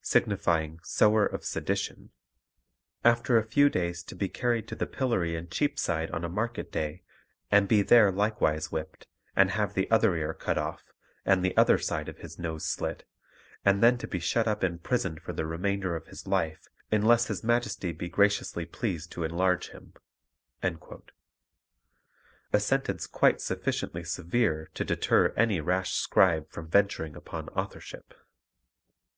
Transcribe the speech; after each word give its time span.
signifying 0.00 0.80
Sower 0.82 1.26
of 1.26 1.44
Sedition: 1.44 2.08
after 3.04 3.36
a 3.36 3.44
few 3.44 3.68
days 3.68 4.02
to 4.04 4.14
be 4.16 4.30
carried 4.30 4.66
to 4.68 4.74
the 4.74 4.86
pillory 4.86 5.36
in 5.36 5.50
Cheapside 5.50 6.10
on 6.10 6.24
a 6.24 6.28
market 6.30 6.72
day, 6.72 7.02
and 7.50 7.68
be 7.68 7.82
there 7.82 8.10
likewise 8.10 8.72
whipped, 8.72 9.06
and 9.34 9.50
have 9.50 9.74
the 9.74 9.90
other 9.90 10.16
ear 10.16 10.32
cut 10.32 10.56
off, 10.56 10.84
and 11.26 11.44
the 11.44 11.54
other 11.54 11.76
side 11.76 12.08
of 12.08 12.16
his 12.20 12.38
nose 12.38 12.64
slit, 12.66 13.06
and 13.62 13.82
then 13.82 13.98
to 13.98 14.06
be 14.08 14.18
shut 14.20 14.48
up 14.48 14.64
in 14.64 14.78
prison 14.78 15.18
for 15.20 15.34
the 15.34 15.44
remainder 15.44 15.94
of 15.94 16.06
his 16.06 16.26
life, 16.26 16.66
unless 16.90 17.26
his 17.26 17.44
Majesty 17.44 17.92
be 17.92 18.08
graciously 18.08 18.64
pleased 18.64 19.12
to 19.12 19.22
enlarge 19.22 19.68
him." 19.68 19.92
A 20.62 22.58
sentence 22.58 23.06
quite 23.06 23.42
sufficiently 23.42 24.02
severe 24.02 24.70
to 24.72 24.82
deter 24.82 25.34
any 25.36 25.60
rash 25.60 25.92
scribe 25.92 26.48
from 26.48 26.70
venturing 26.70 27.14
upon 27.14 27.48
authorship! 27.50 28.14